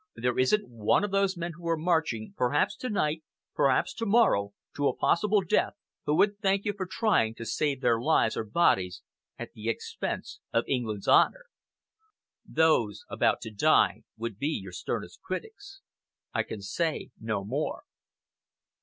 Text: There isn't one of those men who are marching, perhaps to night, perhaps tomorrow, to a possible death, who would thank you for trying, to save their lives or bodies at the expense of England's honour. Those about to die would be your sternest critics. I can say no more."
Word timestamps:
There 0.15 0.39
isn't 0.39 0.67
one 0.67 1.03
of 1.03 1.11
those 1.11 1.37
men 1.37 1.51
who 1.51 1.67
are 1.67 1.77
marching, 1.77 2.33
perhaps 2.35 2.75
to 2.77 2.89
night, 2.89 3.21
perhaps 3.53 3.93
tomorrow, 3.93 4.51
to 4.75 4.87
a 4.87 4.95
possible 4.97 5.41
death, 5.41 5.73
who 6.07 6.15
would 6.15 6.39
thank 6.39 6.65
you 6.65 6.73
for 6.73 6.87
trying, 6.89 7.35
to 7.35 7.45
save 7.45 7.81
their 7.81 8.01
lives 8.01 8.35
or 8.35 8.43
bodies 8.43 9.03
at 9.37 9.53
the 9.53 9.69
expense 9.69 10.39
of 10.51 10.63
England's 10.67 11.07
honour. 11.07 11.45
Those 12.43 13.05
about 13.09 13.41
to 13.41 13.51
die 13.51 14.01
would 14.17 14.39
be 14.39 14.47
your 14.47 14.71
sternest 14.73 15.21
critics. 15.21 15.81
I 16.33 16.41
can 16.41 16.61
say 16.63 17.11
no 17.19 17.43
more." 17.45 17.83